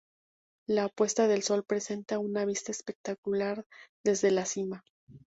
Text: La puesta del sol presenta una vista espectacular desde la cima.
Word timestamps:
La 0.67 0.89
puesta 0.89 1.27
del 1.27 1.43
sol 1.43 1.63
presenta 1.63 2.17
una 2.17 2.43
vista 2.43 2.71
espectacular 2.71 3.63
desde 4.03 4.31
la 4.31 4.45
cima. 4.45 4.83